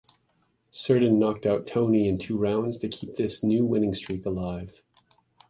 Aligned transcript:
Cerdan 0.71 1.19
knocked 1.19 1.45
out 1.45 1.67
Toney 1.67 2.07
in 2.07 2.17
two 2.17 2.35
rounds 2.35 2.79
to 2.79 2.87
keep 2.89 3.17
this 3.17 3.43
new 3.43 3.63
winning 3.63 3.93
streak 3.93 4.25
alive. 4.25 4.81